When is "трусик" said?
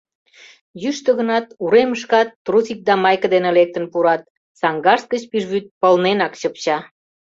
2.45-2.79